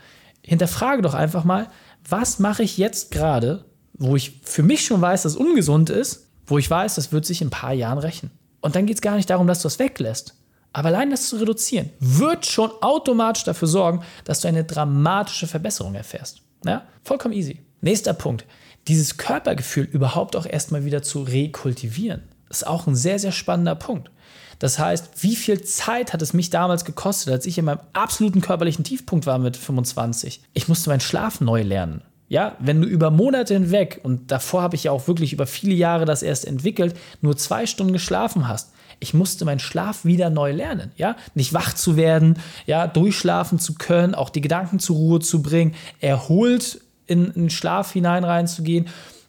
Hinterfrage 0.43 1.03
doch 1.03 1.15
einfach 1.15 1.45
mal, 1.45 1.69
was 2.09 2.39
mache 2.39 2.63
ich 2.63 2.79
jetzt 2.79 3.11
gerade, 3.11 3.65
wo 3.95 4.17
ich 4.17 4.41
für 4.43 4.63
mich 4.63 4.85
schon 4.85 5.01
weiß, 5.01 5.23
dass 5.23 5.33
es 5.33 5.39
ungesund 5.39 5.89
ist, 5.89 6.27
wo 6.47 6.59
ich 6.59 6.69
weiß, 6.69 6.97
das 6.97 7.13
wird 7.13 7.25
sich 7.25 7.41
in 7.41 7.49
ein 7.49 7.51
paar 7.51 7.73
Jahren 7.73 7.99
rächen. 7.99 8.31
Und 8.63 8.75
dann 8.75 8.87
geht 8.87 8.97
es 8.97 9.03
gar 9.03 9.17
nicht 9.17 9.29
darum, 9.29 9.47
dass 9.47 9.61
du 9.61 9.69
es 9.69 9.79
weglässt. 9.79 10.35
Aber 10.73 10.89
allein 10.89 11.11
das 11.11 11.29
zu 11.29 11.37
reduzieren, 11.37 11.91
wird 12.01 12.47
schon 12.47 12.71
automatisch 12.81 13.45
dafür 13.45 13.69
sorgen, 13.69 14.03
dass 14.25 14.41
du 14.41 14.49
eine 14.49 14.65
dramatische 14.65 15.47
Verbesserung 15.47 15.95
erfährst. 15.95 16.41
Ja? 16.65 16.87
Vollkommen 17.05 17.35
easy. 17.35 17.61
Nächster 17.83 18.15
Punkt. 18.15 18.47
Dieses 18.89 19.19
Körpergefühl 19.19 19.85
überhaupt 19.85 20.35
auch 20.35 20.47
erstmal 20.47 20.85
wieder 20.85 21.03
zu 21.03 21.23
rekultivieren. 21.23 22.23
Ist 22.49 22.67
auch 22.67 22.87
ein 22.87 22.97
sehr, 22.97 23.19
sehr 23.19 23.33
spannender 23.33 23.75
Punkt. 23.75 24.11
Das 24.59 24.79
heißt, 24.79 25.23
wie 25.23 25.37
viel 25.37 25.61
Zeit 25.63 26.13
hat 26.13 26.23
es 26.23 26.33
mich 26.33 26.51
damals 26.51 26.85
gekostet, 26.85 27.33
als 27.33 27.47
ich 27.47 27.59
in 27.59 27.65
meinem 27.65 27.81
absoluten 27.93 28.41
körperlichen 28.41 28.85
Tiefpunkt 28.85 29.27
war 29.27 29.39
mit 29.39 29.57
25? 29.57 30.43
Ich 30.53 30.69
musste 30.69 30.91
meinen 30.91 31.01
Schlaf 31.01 31.41
neu 31.41 31.63
lernen. 31.63 32.03
Ja, 32.33 32.57
wenn 32.61 32.81
du 32.81 32.89
über 32.89 33.11
Monate 33.11 33.53
hinweg, 33.53 34.01
und 34.05 34.31
davor 34.31 34.63
habe 34.63 34.75
ich 34.75 34.85
ja 34.85 34.91
auch 34.91 35.07
wirklich 35.07 35.35
über 35.35 35.47
viele 35.47 35.75
Jahre 35.75 36.07
das 36.07 36.23
erst 36.23 36.47
entwickelt, 36.47 36.97
nur 37.21 37.37
zwei 37.37 37.67
Stunden 37.67 37.93
geschlafen 37.93 38.49
hast, 38.49 38.73
ich 39.01 39.13
musste 39.13 39.45
meinen 39.45 39.59
Schlaf 39.59 40.07
wieder 40.07 40.31
neu 40.31 40.51
lernen, 40.51 40.93
ja, 40.97 41.15
nicht 41.35 41.53
wach 41.53 41.75
zu 41.75 41.99
werden, 41.99 42.39
ja, 42.65 42.87
durchschlafen 42.87 43.59
zu 43.59 43.75
können, 43.75 44.15
auch 44.15 44.31
die 44.31 44.41
Gedanken 44.41 44.79
zur 44.79 44.97
Ruhe 44.97 45.21
zu 45.21 45.43
bringen, 45.43 45.75
erholt 46.01 46.81
in 47.05 47.35
den 47.35 47.51
Schlaf 47.51 47.93
hinein 47.93 48.25
reinzugehen. 48.25 48.87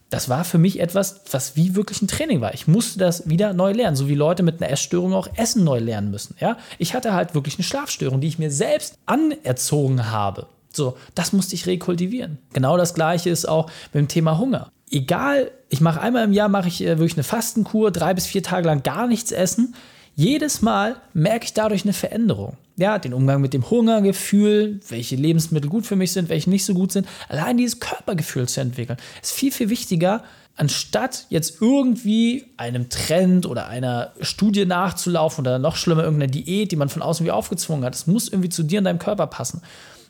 Das 0.09 0.29
war 0.29 0.45
für 0.45 0.57
mich 0.57 0.79
etwas, 0.79 1.23
was 1.29 1.57
wie 1.57 1.75
wirklich 1.75 2.01
ein 2.01 2.07
Training 2.07 2.39
war. 2.39 2.53
Ich 2.53 2.69
musste 2.69 2.99
das 2.99 3.27
wieder 3.27 3.51
neu 3.51 3.73
lernen, 3.73 3.97
so 3.97 4.07
wie 4.07 4.15
Leute 4.15 4.43
mit 4.43 4.61
einer 4.61 4.71
Essstörung 4.71 5.13
auch 5.13 5.27
Essen 5.35 5.65
neu 5.65 5.79
lernen 5.79 6.09
müssen. 6.09 6.37
Ja? 6.39 6.55
Ich 6.77 6.93
hatte 6.93 7.13
halt 7.13 7.35
wirklich 7.35 7.55
eine 7.55 7.65
Schlafstörung, 7.65 8.21
die 8.21 8.29
ich 8.29 8.39
mir 8.39 8.49
selbst 8.49 8.97
anerzogen 9.07 10.09
habe. 10.09 10.47
So, 10.75 10.97
das 11.15 11.33
musste 11.33 11.55
ich 11.55 11.67
rekultivieren. 11.67 12.39
Genau 12.53 12.77
das 12.77 12.93
gleiche 12.93 13.29
ist 13.29 13.47
auch 13.47 13.69
mit 13.93 14.01
dem 14.01 14.07
Thema 14.07 14.37
Hunger. 14.39 14.71
Egal, 14.89 15.51
ich 15.69 15.81
mache 15.81 16.01
einmal 16.01 16.23
im 16.23 16.33
Jahr 16.33 16.49
mache 16.49 16.67
ich 16.67 16.81
äh, 16.81 16.97
wirklich 16.99 17.15
eine 17.15 17.23
Fastenkur, 17.23 17.91
drei 17.91 18.13
bis 18.13 18.25
vier 18.25 18.43
Tage 18.43 18.67
lang 18.67 18.83
gar 18.83 19.07
nichts 19.07 19.31
essen. 19.31 19.75
Jedes 20.15 20.61
Mal 20.61 20.97
merke 21.13 21.45
ich 21.45 21.53
dadurch 21.53 21.83
eine 21.83 21.93
Veränderung. 21.93 22.57
Ja, 22.75 22.99
den 22.99 23.13
Umgang 23.13 23.41
mit 23.41 23.53
dem 23.53 23.69
Hungergefühl, 23.69 24.79
welche 24.89 25.15
Lebensmittel 25.15 25.69
gut 25.69 25.85
für 25.85 25.95
mich 25.95 26.11
sind, 26.11 26.29
welche 26.29 26.49
nicht 26.49 26.65
so 26.65 26.73
gut 26.73 26.91
sind. 26.91 27.07
Allein 27.29 27.57
dieses 27.57 27.79
Körpergefühl 27.79 28.47
zu 28.47 28.61
entwickeln, 28.61 28.97
ist 29.21 29.31
viel, 29.31 29.51
viel 29.51 29.69
wichtiger, 29.69 30.23
anstatt 30.55 31.25
jetzt 31.29 31.61
irgendwie 31.61 32.45
einem 32.57 32.89
Trend 32.89 33.45
oder 33.45 33.67
einer 33.67 34.13
Studie 34.21 34.65
nachzulaufen 34.65 35.41
oder 35.41 35.57
noch 35.59 35.75
schlimmer 35.75 36.03
irgendeiner 36.03 36.31
Diät, 36.31 36.71
die 36.71 36.75
man 36.75 36.89
von 36.89 37.01
außen 37.01 37.25
wie 37.25 37.31
aufgezwungen 37.31 37.83
hat. 37.83 37.95
Es 37.95 38.07
muss 38.07 38.27
irgendwie 38.27 38.49
zu 38.49 38.63
dir 38.63 38.79
und 38.79 38.85
deinem 38.85 38.99
Körper 38.99 39.27
passen. 39.27 39.61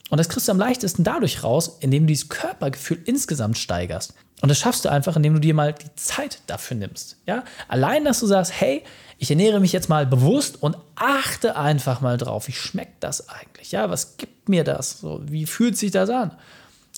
Und 0.09 0.17
das 0.17 0.29
kriegst 0.29 0.47
du 0.47 0.51
am 0.51 0.59
leichtesten 0.59 1.03
dadurch 1.03 1.43
raus, 1.43 1.77
indem 1.79 2.03
du 2.03 2.07
dieses 2.07 2.29
Körpergefühl 2.29 3.01
insgesamt 3.05 3.57
steigerst. 3.57 4.13
Und 4.41 4.49
das 4.49 4.59
schaffst 4.59 4.83
du 4.83 4.89
einfach, 4.89 5.15
indem 5.15 5.35
du 5.35 5.39
dir 5.39 5.53
mal 5.53 5.73
die 5.73 5.95
Zeit 5.95 6.39
dafür 6.47 6.75
nimmst. 6.75 7.15
Ja? 7.25 7.45
Allein, 7.69 8.03
dass 8.03 8.19
du 8.19 8.27
sagst, 8.27 8.51
hey, 8.59 8.83
ich 9.17 9.29
ernähre 9.29 9.61
mich 9.61 9.71
jetzt 9.71 9.87
mal 9.87 10.05
bewusst 10.05 10.61
und 10.61 10.77
achte 10.95 11.55
einfach 11.55 12.01
mal 12.01 12.17
drauf, 12.17 12.49
wie 12.49 12.51
schmeckt 12.51 13.03
das 13.05 13.29
eigentlich? 13.29 13.71
Ja, 13.71 13.89
was 13.89 14.17
gibt 14.17 14.49
mir 14.49 14.65
das? 14.65 14.99
So, 14.99 15.21
wie 15.23 15.45
fühlt 15.45 15.77
sich 15.77 15.91
das 15.91 16.09
an? 16.09 16.35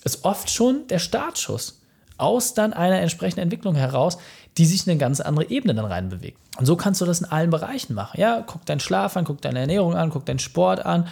Ist 0.02 0.24
oft 0.24 0.50
schon 0.50 0.88
der 0.88 0.98
Startschuss 0.98 1.80
aus 2.18 2.54
dann 2.54 2.72
einer 2.72 3.00
entsprechenden 3.00 3.42
Entwicklung 3.42 3.76
heraus, 3.76 4.18
die 4.58 4.66
sich 4.66 4.86
in 4.86 4.90
eine 4.90 4.98
ganz 4.98 5.20
andere 5.20 5.48
Ebene 5.48 5.74
dann 5.74 5.84
reinbewegt. 5.84 6.38
Und 6.58 6.66
so 6.66 6.74
kannst 6.76 7.00
du 7.00 7.04
das 7.04 7.20
in 7.20 7.26
allen 7.26 7.50
Bereichen 7.50 7.94
machen. 7.94 8.18
Ja, 8.20 8.42
guck 8.44 8.64
deinen 8.66 8.80
Schlaf 8.80 9.16
an, 9.16 9.24
guck 9.24 9.40
deine 9.42 9.60
Ernährung 9.60 9.94
an, 9.94 10.10
guck 10.10 10.26
deinen 10.26 10.38
Sport 10.38 10.84
an, 10.84 11.08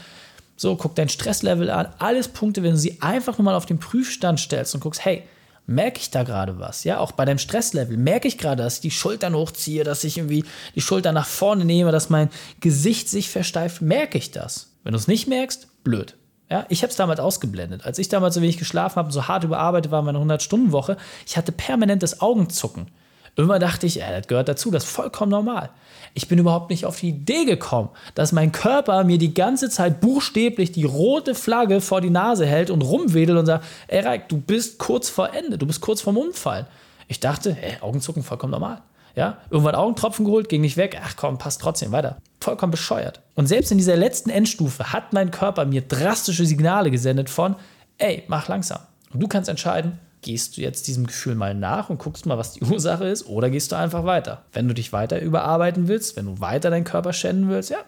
so, 0.56 0.76
guck 0.76 0.94
dein 0.94 1.08
Stresslevel 1.08 1.70
an. 1.70 1.88
Alles 1.99 2.28
Punkte, 2.28 2.62
wenn 2.62 2.73
du 2.73 2.78
sie 2.78 3.00
einfach 3.02 3.38
nur 3.38 3.44
mal 3.44 3.54
auf 3.54 3.66
den 3.66 3.78
Prüfstand 3.78 4.38
stellst 4.38 4.75
und 4.75 4.80
guckst, 4.80 5.04
hey, 5.04 5.25
merke 5.66 5.99
ich 5.99 6.11
da 6.11 6.23
gerade 6.23 6.58
was? 6.58 6.84
Ja, 6.84 6.99
auch 6.99 7.12
bei 7.12 7.25
deinem 7.25 7.38
Stresslevel 7.38 7.96
merke 7.96 8.28
ich 8.28 8.38
gerade, 8.38 8.62
dass 8.62 8.76
ich 8.76 8.80
die 8.80 8.90
Schultern 8.90 9.34
hochziehe, 9.34 9.84
dass 9.84 10.04
ich 10.04 10.18
irgendwie 10.18 10.44
die 10.75 10.80
Schultern 10.80 11.14
nach 11.14 11.26
vorne 11.26 11.64
nehme, 11.64 11.90
dass 11.90 12.11
mein 12.11 12.30
Gesicht 12.61 13.08
sich 13.08 13.30
versteift. 13.30 13.82
Merke 13.82 14.18
ich 14.18 14.30
das? 14.30 14.70
Wenn 14.84 14.92
du 14.92 14.99
es 14.99 15.08
nicht 15.08 15.26
merkst, 15.26 15.68
blöd. 15.82 16.16
Ja, 16.50 16.66
ich 16.68 16.82
habe 16.82 16.90
es 16.90 16.96
damals 16.96 17.20
ausgeblendet. 17.20 17.84
Als 17.84 17.99
ich 17.99 18.08
damals 18.08 18.34
so 18.34 18.42
wenig 18.42 18.58
geschlafen 18.58 18.96
habe, 18.96 19.11
so 19.11 19.26
hart 19.26 19.44
überarbeitet 19.44 19.90
war, 19.90 20.02
meine 20.02 20.18
100-Stunden-Woche, 20.18 20.99
ich 21.26 21.37
hatte 21.37 21.52
permanentes 21.52 22.20
Augenzucken. 22.20 22.88
Immer 23.37 23.59
dachte 23.59 23.87
ich, 23.87 23.97
ja, 23.97 24.11
das 24.11 24.29
gehört 24.29 24.49
dazu, 24.49 24.71
das 24.71 24.85
ist 24.85 24.91
vollkommen 24.91 25.31
normal. 25.31 25.71
Ich 26.14 26.29
bin 26.29 26.38
überhaupt 26.38 26.71
nicht 26.71 26.87
auf 26.87 27.00
die 27.00 27.09
Idee 27.09 27.45
gekommen, 27.45 27.88
dass 28.14 28.31
mein 28.31 28.53
Körper 28.53 29.03
mir 29.03 29.19
die 29.19 29.35
ganze 29.35 29.69
Zeit 29.71 30.00
buchstäblich 30.00 30.71
die 30.71 30.85
rote 30.85 31.35
Flagge 31.35 31.81
vor 31.81 32.00
die 32.00 32.11
Nase 32.11 32.47
hält 32.47 32.71
und 32.71 32.83
rumwedelt 32.83 33.37
und 33.37 33.47
sagt, 33.47 33.64
ey 33.88 34.00
Reik, 34.00 34.29
du 34.29 34.37
bist 34.38 34.79
kurz 34.79 35.09
vor 35.09 35.35
Ende, 35.35 35.59
du 35.59 35.67
bist 35.67 35.81
kurz 35.81 36.00
vorm 36.00 36.17
Umfallen. 36.17 36.67
Ich 37.09 37.19
dachte, 37.19 37.53
hey, 37.53 37.79
Augenzucken, 37.81 38.23
vollkommen 38.23 38.53
normal. 38.53 38.83
Ja, 39.17 39.38
irgendwann 39.50 39.75
Augentropfen 39.75 40.25
geholt, 40.25 40.49
ging 40.49 40.61
nicht 40.61 40.76
weg. 40.76 41.00
Ach 41.05 41.14
komm, 41.17 41.38
passt 41.38 41.61
trotzdem 41.61 41.93
weiter. 41.93 42.19
Vollkommen 42.41 42.73
bescheuert. 42.73 43.21
Und 43.35 43.47
selbst 43.47 43.71
in 43.71 43.79
dieser 43.79 43.97
letzten 43.97 44.31
Endstufe 44.31 44.93
hat 44.93 45.12
mein 45.12 45.31
Körper 45.31 45.64
mir 45.64 45.83
drastische 45.83 46.47
Signale 46.47 46.91
gesendet 46.91 47.31
von, 47.31 47.57
ey, 47.99 48.25
mach 48.26 48.49
langsam. 48.49 48.81
Und 49.12 49.21
du 49.23 49.29
kannst 49.29 49.49
entscheiden, 49.49 49.99
gehst 50.25 50.57
du 50.57 50.62
jetzt 50.62 50.88
diesem 50.88 51.07
Gefühl 51.07 51.35
mal 51.35 51.54
nach 51.54 51.90
und 51.90 51.99
guckst 51.99 52.26
mal, 52.26 52.38
was 52.38 52.54
die 52.54 52.64
Ursache 52.64 53.07
ist, 53.07 53.26
oder 53.26 53.50
gehst 53.50 53.71
du 53.71 53.76
einfach 53.76 54.04
weiter. 54.04 54.43
Wenn 54.52 54.66
du 54.66 54.75
dich 54.75 54.93
weiter 54.93 55.21
überarbeiten 55.21 55.87
willst, 55.87 56.16
wenn 56.16 56.26
du 56.26 56.40
weiter 56.40 56.71
deinen 56.71 56.85
Körper 56.85 57.12
schänden 57.12 57.49
willst, 57.49 57.71
ja, 57.71 57.78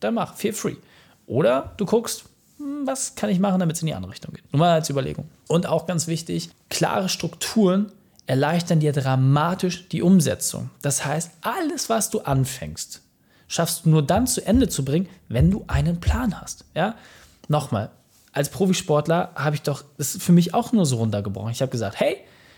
dann 0.00 0.14
mach, 0.14 0.34
feel 0.34 0.52
free. 0.52 0.76
Oder 1.26 1.74
du 1.76 1.84
guckst, 1.84 2.24
hm, 2.58 2.86
was 2.86 3.14
kann 3.14 3.30
ich 3.30 3.38
machen, 3.38 3.60
damit 3.60 3.76
es 3.76 3.82
in 3.82 3.86
die 3.86 3.94
andere 3.94 4.12
Richtung 4.12 4.32
geht. 4.32 4.50
Nur 4.52 4.60
mal 4.60 4.72
als 4.72 4.90
Überlegung. 4.90 5.28
Und 5.46 5.66
auch 5.66 5.86
ganz 5.86 6.08
wichtig, 6.08 6.50
klare 6.70 7.08
Strukturen 7.08 7.92
erleichtern 8.26 8.80
dir 8.80 8.92
dramatisch 8.92 9.88
die 9.88 10.02
Umsetzung. 10.02 10.70
Das 10.80 11.04
heißt, 11.04 11.30
alles, 11.42 11.90
was 11.90 12.08
du 12.10 12.20
anfängst, 12.20 13.02
schaffst 13.48 13.84
du 13.84 13.90
nur 13.90 14.02
dann 14.02 14.26
zu 14.26 14.44
Ende 14.46 14.68
zu 14.68 14.84
bringen, 14.84 15.08
wenn 15.28 15.50
du 15.50 15.64
einen 15.66 16.00
Plan 16.00 16.40
hast. 16.40 16.64
Ja? 16.74 16.94
Nochmal, 17.48 17.90
als 18.32 18.48
Profisportler 18.48 19.30
habe 19.34 19.56
ich 19.56 19.62
doch, 19.62 19.84
das 19.98 20.16
für 20.18 20.32
mich 20.32 20.54
auch 20.54 20.72
nur 20.72 20.86
so 20.86 20.96
runtergebrochen. 20.96 21.52
Ich 21.52 21.60
habe 21.60 21.70
gesagt, 21.70 22.00
hey, 22.00 22.16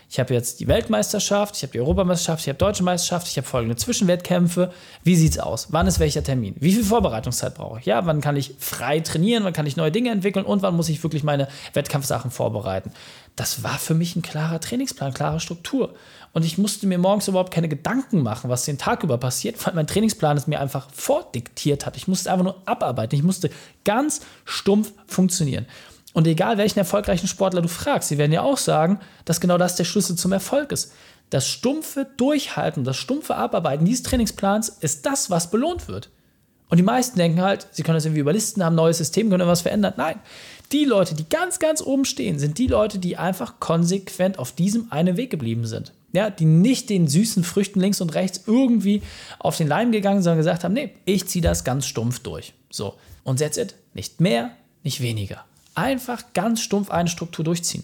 ich 0.09 0.19
habe 0.19 0.33
jetzt 0.33 0.59
die 0.59 0.67
Weltmeisterschaft, 0.67 1.57
ich 1.57 1.63
habe 1.63 1.73
die 1.73 1.79
Europameisterschaft, 1.79 2.43
ich 2.43 2.49
habe 2.49 2.57
Deutsche 2.57 2.83
Meisterschaft, 2.83 3.27
ich 3.27 3.37
habe 3.37 3.47
folgende 3.47 3.75
Zwischenwettkämpfe. 3.75 4.71
Wie 5.03 5.15
sieht's 5.15 5.39
aus? 5.39 5.67
Wann 5.71 5.87
ist 5.87 5.99
welcher 5.99 6.23
Termin? 6.23 6.55
Wie 6.59 6.73
viel 6.73 6.83
Vorbereitungszeit 6.83 7.55
brauche 7.55 7.79
ich? 7.79 7.85
Ja, 7.85 8.05
wann 8.05 8.21
kann 8.21 8.37
ich 8.37 8.55
frei 8.59 8.99
trainieren? 8.99 9.43
Wann 9.43 9.53
kann 9.53 9.65
ich 9.65 9.77
neue 9.77 9.91
Dinge 9.91 10.11
entwickeln? 10.11 10.45
Und 10.45 10.61
wann 10.61 10.75
muss 10.75 10.89
ich 10.89 11.01
wirklich 11.03 11.23
meine 11.23 11.47
Wettkampfsachen 11.73 12.31
vorbereiten? 12.31 12.91
Das 13.35 13.63
war 13.63 13.77
für 13.79 13.95
mich 13.95 14.15
ein 14.15 14.21
klarer 14.21 14.59
Trainingsplan, 14.59 15.13
klare 15.13 15.39
Struktur. 15.39 15.95
Und 16.35 16.43
ich 16.43 16.57
musste 16.57 16.85
mir 16.85 16.97
morgens 16.97 17.29
überhaupt 17.29 17.53
keine 17.53 17.69
Gedanken 17.69 18.21
machen, 18.21 18.49
was 18.49 18.65
den 18.65 18.77
Tag 18.77 19.03
über 19.03 19.17
passiert, 19.17 19.65
weil 19.65 19.73
mein 19.73 19.87
Trainingsplan 19.87 20.35
es 20.35 20.47
mir 20.47 20.59
einfach 20.59 20.89
vordiktiert 20.91 21.85
hat. 21.85 21.95
Ich 21.95 22.09
musste 22.09 22.29
einfach 22.29 22.43
nur 22.43 22.61
abarbeiten. 22.65 23.15
Ich 23.17 23.23
musste 23.23 23.49
ganz 23.85 24.19
stumpf 24.43 24.91
funktionieren. 25.07 25.65
Und 26.11 26.27
egal 26.27 26.57
welchen 26.57 26.79
erfolgreichen 26.79 27.29
Sportler 27.29 27.61
du 27.61 27.69
fragst, 27.69 28.09
sie 28.09 28.17
werden 28.17 28.33
ja 28.33 28.41
auch 28.41 28.57
sagen, 28.57 28.99
dass 29.23 29.39
genau 29.39 29.57
das 29.57 29.77
der 29.77 29.85
Schlüssel 29.85 30.17
zum 30.17 30.33
Erfolg 30.33 30.73
ist. 30.73 30.91
Das 31.29 31.47
stumpfe 31.47 32.05
Durchhalten, 32.17 32.83
das 32.83 32.97
stumpfe 32.97 33.35
Abarbeiten 33.35 33.85
dieses 33.85 34.03
Trainingsplans 34.03 34.67
ist 34.67 35.05
das, 35.05 35.29
was 35.29 35.49
belohnt 35.49 35.87
wird. 35.87 36.09
Und 36.67 36.77
die 36.77 36.83
meisten 36.83 37.17
denken 37.17 37.41
halt, 37.41 37.67
sie 37.71 37.83
können 37.83 37.95
das 37.95 38.03
irgendwie 38.03 38.21
überlisten, 38.21 38.61
haben 38.61 38.73
ein 38.73 38.77
neues 38.77 38.97
System, 38.97 39.29
können 39.29 39.47
was 39.47 39.61
verändern. 39.61 39.93
Nein, 39.95 40.19
die 40.73 40.83
Leute, 40.83 41.15
die 41.15 41.29
ganz, 41.29 41.59
ganz 41.59 41.81
oben 41.81 42.03
stehen, 42.03 42.39
sind 42.39 42.57
die 42.57 42.67
Leute, 42.67 42.99
die 42.99 43.15
einfach 43.15 43.61
konsequent 43.61 44.37
auf 44.37 44.51
diesem 44.51 44.91
einen 44.91 45.15
Weg 45.15 45.29
geblieben 45.29 45.65
sind. 45.65 45.93
Ja, 46.15 46.29
die 46.29 46.45
nicht 46.45 46.89
den 46.89 47.07
süßen 47.07 47.43
Früchten 47.43 47.81
links 47.81 47.99
und 47.99 48.15
rechts 48.15 48.43
irgendwie 48.47 49.01
auf 49.37 49.57
den 49.57 49.67
Leim 49.67 49.91
gegangen, 49.91 50.23
sondern 50.23 50.37
gesagt 50.37 50.63
haben, 50.63 50.73
nee, 50.73 50.91
ich 51.03 51.27
ziehe 51.27 51.43
das 51.43 51.65
ganz 51.65 51.85
stumpf 51.85 52.19
durch. 52.19 52.53
So, 52.69 52.95
und 53.23 53.39
that's 53.39 53.57
it. 53.57 53.75
Nicht 53.93 54.21
mehr, 54.21 54.51
nicht 54.83 55.01
weniger. 55.01 55.43
Einfach 55.73 56.23
ganz 56.33 56.61
stumpf 56.61 56.89
eine 56.89 57.09
Struktur 57.09 57.43
durchziehen. 57.43 57.83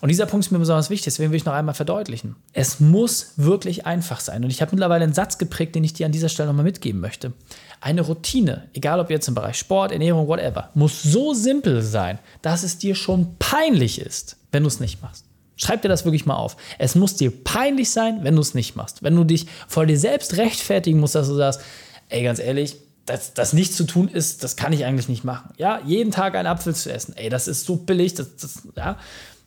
Und 0.00 0.08
dieser 0.08 0.26
Punkt 0.26 0.46
ist 0.46 0.50
mir 0.50 0.58
besonders 0.58 0.90
wichtig, 0.90 1.04
deswegen 1.04 1.30
will 1.30 1.36
ich 1.36 1.44
noch 1.44 1.52
einmal 1.52 1.74
verdeutlichen. 1.74 2.34
Es 2.52 2.80
muss 2.80 3.34
wirklich 3.36 3.86
einfach 3.86 4.18
sein. 4.20 4.42
Und 4.42 4.50
ich 4.50 4.62
habe 4.62 4.72
mittlerweile 4.72 5.04
einen 5.04 5.12
Satz 5.12 5.38
geprägt, 5.38 5.74
den 5.74 5.84
ich 5.84 5.92
dir 5.92 6.06
an 6.06 6.12
dieser 6.12 6.30
Stelle 6.30 6.48
nochmal 6.48 6.64
mitgeben 6.64 7.00
möchte. 7.00 7.34
Eine 7.80 8.00
Routine, 8.00 8.68
egal 8.72 8.98
ob 8.98 9.10
jetzt 9.10 9.28
im 9.28 9.34
Bereich 9.34 9.58
Sport, 9.58 9.92
Ernährung, 9.92 10.26
whatever, 10.26 10.70
muss 10.74 11.02
so 11.02 11.34
simpel 11.34 11.82
sein, 11.82 12.18
dass 12.42 12.62
es 12.62 12.78
dir 12.78 12.94
schon 12.94 13.36
peinlich 13.38 14.00
ist, 14.00 14.38
wenn 14.50 14.62
du 14.62 14.68
es 14.68 14.80
nicht 14.80 15.02
machst. 15.02 15.26
Schreib 15.60 15.82
dir 15.82 15.88
das 15.88 16.04
wirklich 16.04 16.24
mal 16.24 16.36
auf. 16.36 16.56
Es 16.78 16.94
muss 16.94 17.16
dir 17.16 17.30
peinlich 17.30 17.90
sein, 17.90 18.20
wenn 18.22 18.34
du 18.34 18.40
es 18.40 18.54
nicht 18.54 18.76
machst. 18.76 19.02
Wenn 19.02 19.14
du 19.14 19.24
dich 19.24 19.46
vor 19.68 19.84
dir 19.84 19.98
selbst 19.98 20.38
rechtfertigen 20.38 20.98
musst, 20.98 21.14
dass 21.14 21.28
du 21.28 21.34
sagst, 21.34 21.60
ey, 22.08 22.22
ganz 22.22 22.38
ehrlich, 22.38 22.76
das, 23.04 23.34
das 23.34 23.52
nicht 23.52 23.74
zu 23.74 23.84
tun 23.84 24.08
ist, 24.08 24.42
das 24.42 24.56
kann 24.56 24.72
ich 24.72 24.84
eigentlich 24.86 25.08
nicht 25.08 25.22
machen. 25.22 25.52
Ja, 25.58 25.80
jeden 25.84 26.12
Tag 26.12 26.34
einen 26.34 26.46
Apfel 26.46 26.74
zu 26.74 26.90
essen, 26.92 27.14
ey, 27.16 27.28
das 27.28 27.46
ist 27.46 27.66
so 27.66 27.76
billig, 27.76 28.14
das, 28.14 28.36
das 28.36 28.62
ja. 28.76 28.96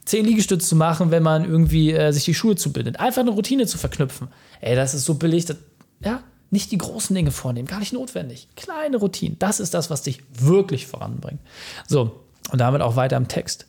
Zehn 0.06 0.26
Liegestütze 0.26 0.68
zu 0.68 0.76
machen, 0.76 1.12
wenn 1.12 1.24
man 1.24 1.46
irgendwie 1.46 1.94
äh, 1.94 2.12
sich 2.12 2.26
die 2.26 2.34
Schuhe 2.34 2.58
zubindet. 2.58 3.00
Einfach 3.00 3.22
eine 3.22 3.32
Routine 3.32 3.66
zu 3.66 3.78
verknüpfen. 3.78 4.28
Ey, 4.60 4.76
das 4.76 4.94
ist 4.94 5.06
so 5.06 5.16
billig, 5.16 5.46
das, 5.46 5.58
ja, 6.04 6.22
nicht 6.52 6.72
die 6.72 6.78
großen 6.78 7.16
Dinge 7.16 7.32
vornehmen, 7.32 7.68
gar 7.68 7.80
nicht 7.80 7.94
notwendig. 7.94 8.50
Kleine 8.56 8.98
Routinen, 8.98 9.40
das 9.40 9.60
ist 9.60 9.74
das, 9.74 9.90
was 9.90 10.04
dich 10.04 10.22
wirklich 10.34 10.86
voranbringt. 10.86 11.40
So, 11.88 12.20
und 12.52 12.60
damit 12.60 12.82
auch 12.82 12.98
weiter 12.98 13.18
im 13.18 13.28
Text. 13.28 13.66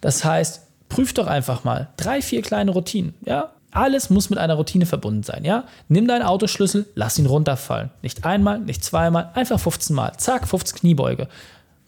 Das 0.00 0.24
heißt, 0.24 0.60
prüf 0.88 1.12
doch 1.12 1.26
einfach 1.26 1.64
mal 1.64 1.88
drei, 1.96 2.22
vier 2.22 2.42
kleine 2.42 2.70
Routinen, 2.70 3.14
ja, 3.24 3.52
alles 3.70 4.10
muss 4.10 4.30
mit 4.30 4.38
einer 4.38 4.54
Routine 4.54 4.86
verbunden 4.86 5.22
sein, 5.22 5.44
ja? 5.44 5.64
Nimm 5.88 6.08
deinen 6.08 6.22
Autoschlüssel, 6.22 6.86
lass 6.94 7.18
ihn 7.18 7.26
runterfallen. 7.26 7.90
Nicht 8.02 8.24
einmal, 8.24 8.58
nicht 8.58 8.82
zweimal, 8.82 9.30
einfach 9.34 9.60
15 9.60 9.94
Mal. 9.94 10.12
Zack, 10.16 10.48
15 10.48 10.78
Kniebeuge. 10.78 11.28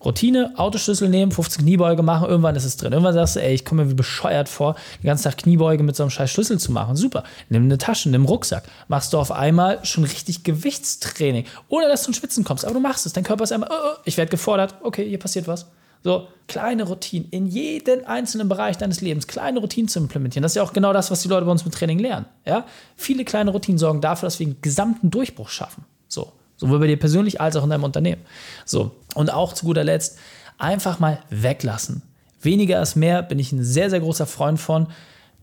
Routine, 0.02 0.54
Autoschlüssel 0.56 1.10
nehmen, 1.10 1.30
15 1.30 1.62
Kniebeuge 1.62 2.02
machen, 2.02 2.26
irgendwann 2.28 2.56
ist 2.56 2.64
es 2.64 2.78
drin. 2.78 2.92
Irgendwann 2.92 3.12
sagst 3.12 3.36
du, 3.36 3.42
ey, 3.42 3.54
ich 3.54 3.66
komme 3.66 3.84
mir 3.84 3.90
wie 3.90 3.94
bescheuert 3.94 4.48
vor, 4.48 4.76
den 5.02 5.06
ganzen 5.06 5.24
Tag 5.24 5.36
Kniebeuge 5.38 5.82
mit 5.82 5.94
so 5.94 6.02
einem 6.02 6.10
scheiß 6.10 6.30
Schlüssel 6.30 6.58
zu 6.58 6.72
machen. 6.72 6.96
Super. 6.96 7.22
Nimm 7.50 7.64
eine 7.64 7.76
Tasche, 7.76 8.08
nimm 8.08 8.22
einen 8.22 8.28
Rucksack. 8.28 8.64
Machst 8.88 9.12
du 9.12 9.18
auf 9.18 9.30
einmal 9.30 9.84
schon 9.84 10.04
richtig 10.04 10.42
Gewichtstraining. 10.42 11.44
Ohne 11.68 11.88
dass 11.88 12.04
du 12.04 12.08
in 12.08 12.14
Schwitzen 12.14 12.44
kommst. 12.44 12.64
Aber 12.64 12.74
du 12.74 12.80
machst 12.80 13.04
es. 13.04 13.12
Dein 13.12 13.24
Körper 13.24 13.44
ist 13.44 13.52
einmal, 13.52 13.68
oh, 13.70 13.88
oh, 13.92 13.98
ich 14.06 14.16
werde 14.16 14.30
gefordert. 14.30 14.74
Okay, 14.82 15.06
hier 15.06 15.18
passiert 15.18 15.46
was. 15.46 15.66
So, 16.02 16.28
kleine 16.48 16.84
Routinen 16.84 17.28
in 17.30 17.46
jeden 17.46 18.06
einzelnen 18.06 18.48
Bereich 18.48 18.78
deines 18.78 19.00
Lebens, 19.00 19.26
kleine 19.26 19.60
Routinen 19.60 19.88
zu 19.88 19.98
implementieren. 19.98 20.42
Das 20.42 20.52
ist 20.52 20.56
ja 20.56 20.62
auch 20.62 20.72
genau 20.72 20.92
das, 20.92 21.10
was 21.10 21.22
die 21.22 21.28
Leute 21.28 21.44
bei 21.44 21.52
uns 21.52 21.64
mit 21.64 21.74
Training 21.74 21.98
lernen. 21.98 22.26
Ja? 22.46 22.66
Viele 22.96 23.24
kleine 23.24 23.50
Routinen 23.50 23.78
sorgen 23.78 24.00
dafür, 24.00 24.26
dass 24.26 24.38
wir 24.38 24.46
einen 24.46 24.60
gesamten 24.62 25.10
Durchbruch 25.10 25.48
schaffen. 25.48 25.84
So, 26.08 26.32
sowohl 26.56 26.78
bei 26.78 26.86
dir 26.86 26.98
persönlich 26.98 27.40
als 27.40 27.56
auch 27.56 27.64
in 27.64 27.70
deinem 27.70 27.84
Unternehmen. 27.84 28.22
So, 28.64 28.92
und 29.14 29.32
auch 29.32 29.52
zu 29.52 29.66
guter 29.66 29.84
Letzt, 29.84 30.18
einfach 30.58 30.98
mal 30.98 31.20
weglassen. 31.28 32.02
Weniger 32.40 32.80
ist 32.80 32.96
mehr, 32.96 33.22
bin 33.22 33.38
ich 33.38 33.52
ein 33.52 33.62
sehr, 33.62 33.90
sehr 33.90 34.00
großer 34.00 34.26
Freund 34.26 34.58
von. 34.58 34.88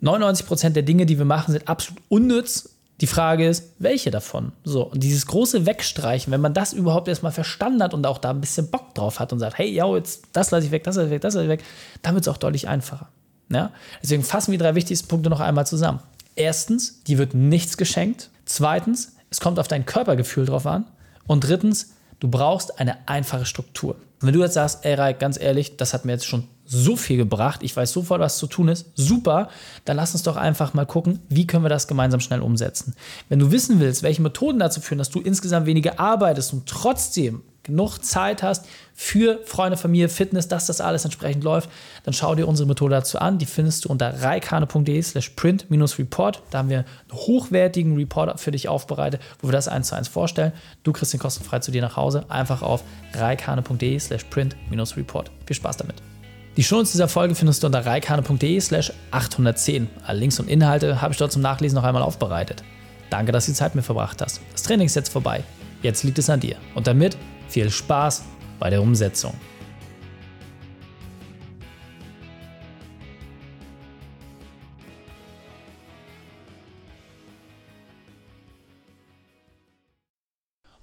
99% 0.02 0.70
der 0.72 0.84
Dinge, 0.84 1.06
die 1.06 1.18
wir 1.18 1.26
machen, 1.26 1.52
sind 1.52 1.68
absolut 1.68 2.02
unnütz 2.10 2.77
die 3.00 3.08
Frage 3.08 3.48
ist, 3.48 3.74
welche 3.78 4.10
davon? 4.10 4.54
So, 4.64 4.84
und 4.84 5.04
dieses 5.04 5.28
große 5.28 5.66
Wegstreichen, 5.66 6.32
wenn 6.34 6.42
man 6.42 6.54
das 6.54 6.74
überhaupt 6.74 7.08
erstmal 7.08 7.32
verstanden 7.32 7.84
hat 7.84 7.94
und 7.94 8.06
auch 8.08 8.18
da 8.18 8.32
ein 8.32 8.42
bisschen 8.42 8.72
Bock 8.72 8.96
drauf 8.96 9.20
hat 9.20 9.32
und 9.34 9.40
sagt, 9.40 9.58
hey, 9.58 9.70
ja, 9.70 9.86
jetzt 9.96 10.24
das 10.34 10.50
lasse 10.52 10.66
ich 10.66 10.72
weg, 10.72 10.84
das 10.84 10.96
lasse 10.96 11.08
ich 11.08 11.12
weg, 11.12 11.22
das 11.22 11.36
lasse 11.36 11.46
ich 11.46 11.50
weg, 11.50 11.64
dann 12.02 12.16
wird 12.16 12.26
es 12.26 12.28
auch 12.28 12.38
deutlich 12.38 12.68
einfacher. 12.68 13.10
Ja? 13.50 13.72
Deswegen 14.02 14.24
fassen 14.24 14.52
wir 14.52 14.58
die 14.58 14.64
drei 14.64 14.76
wichtigsten 14.76 15.08
Punkte 15.08 15.30
noch 15.30 15.40
einmal 15.40 15.68
zusammen. 15.68 16.00
Erstens, 16.36 17.04
dir 17.04 17.18
wird 17.18 17.34
nichts 17.34 17.78
geschenkt. 17.78 18.30
Zweitens, 18.46 19.16
es 19.30 19.40
kommt 19.40 19.60
auf 19.60 19.68
dein 19.68 19.86
Körpergefühl 19.86 20.46
drauf 20.46 20.66
an. 20.66 20.86
Und 21.28 21.42
drittens, 21.42 21.94
du 22.20 22.30
brauchst 22.30 22.80
eine 22.80 23.08
einfache 23.08 23.46
Struktur. 23.46 23.96
Wenn 24.22 24.34
du 24.34 24.42
jetzt 24.42 24.54
sagst, 24.54 24.86
ey, 24.86 24.96
Raik, 24.96 25.20
ganz 25.20 25.40
ehrlich, 25.40 25.78
das 25.78 25.94
hat 25.94 26.06
mir 26.06 26.14
jetzt 26.14 26.26
schon 26.26 26.48
so 26.68 26.96
viel 26.96 27.18
gebracht, 27.18 27.64
ich 27.64 27.76
weiß 27.76 27.92
sofort, 27.92 28.20
was 28.20 28.38
zu 28.38 28.46
tun 28.46 28.68
ist, 28.68 28.88
super, 28.96 29.50
dann 29.86 29.98
lass 29.98 30.14
uns 30.14 30.24
doch 30.24 30.36
einfach 30.36 30.74
mal 30.74 30.86
gucken, 30.86 31.20
wie 31.30 31.48
können 31.48 31.64
wir 31.64 31.70
das 31.70 31.88
gemeinsam 31.88 32.20
schnell 32.20 32.42
umsetzen. 32.42 32.94
Wenn 33.30 33.40
du 33.40 33.52
wissen 33.52 33.80
willst, 33.80 34.04
welche 34.04 34.22
Methoden 34.22 34.60
dazu 34.60 34.82
führen, 34.82 34.98
dass 35.00 35.10
du 35.10 35.22
insgesamt 35.22 35.66
weniger 35.66 36.00
arbeitest 36.00 36.54
und 36.54 36.68
trotzdem 36.68 37.42
genug 37.68 38.00
Zeit 38.00 38.42
hast 38.42 38.66
für 38.94 39.42
Freunde, 39.46 39.78
Familie, 39.78 40.10
Fitness, 40.10 40.48
dass 40.48 40.66
das 40.66 40.82
alles 40.82 41.06
entsprechend 41.06 41.44
läuft, 41.44 41.70
dann 42.04 42.14
schau 42.14 42.34
dir 42.34 42.48
unsere 42.48 42.68
Methode 42.68 42.96
dazu 42.96 43.20
an. 43.20 43.38
Die 43.38 43.46
findest 43.46 43.86
du 43.86 43.90
unter 43.90 44.24
reikane.de 44.24 45.02
slash 45.02 45.30
print-report. 45.32 46.42
Da 46.50 46.58
haben 46.58 46.70
wir 46.70 46.80
einen 46.80 46.88
hochwertigen 47.14 47.96
Report 47.96 48.40
für 48.40 48.52
dich 48.52 48.68
aufbereitet, 48.68 49.22
wo 49.42 49.50
wir 49.50 49.52
das 49.52 49.68
eins 49.68 49.90
zu 49.90 49.96
eins 49.96 50.08
vorstellen. 50.08 50.54
Du 50.84 50.94
kriegst 50.94 51.14
den 51.14 51.20
kostenfrei 51.20 51.60
zu 51.60 51.72
dir 51.72 51.82
nach 51.82 51.98
Hause. 51.98 52.26
Einfach 52.30 52.62
auf 52.62 52.84
reikane.de 53.14 54.00
slash 54.00 54.24
print-report. 54.26 55.30
Viel 55.46 55.56
Spaß 55.56 55.78
damit. 55.78 56.17
Die 56.58 56.64
Shownotes 56.64 56.92
dieser 56.94 57.08
Folge 57.08 57.36
findest 57.36 57.62
du 57.62 57.68
unter 57.68 57.86
reikane.de 57.86 58.60
slash 58.60 58.92
810. 59.12 59.88
Alle 60.04 60.18
Links 60.18 60.40
und 60.40 60.50
Inhalte 60.50 61.00
habe 61.04 61.14
ich 61.14 61.20
dort 61.20 61.32
zum 61.32 61.44
Nachlesen 61.44 61.76
noch 61.76 61.84
einmal 61.84 62.02
aufbereitet. 62.02 62.64
Danke, 63.12 63.32
dass 63.32 63.46
du 63.46 63.52
die 63.52 63.56
Zeit 63.56 63.76
mit 63.76 63.84
mir 63.84 63.86
verbracht 63.86 64.24
hast. 64.24 64.42
Das 64.54 64.64
Training 64.64 64.88
ist 64.88 64.96
jetzt 64.96 65.10
vorbei. 65.10 65.44
Jetzt 65.84 66.04
liegt 66.04 66.18
es 66.18 66.32
an 66.32 66.40
dir. 66.40 66.56
Und 66.74 66.88
damit 66.88 67.16
viel 67.48 67.70
Spaß 67.70 68.24
bei 68.58 68.72
der 68.72 68.82
Umsetzung. 68.82 69.36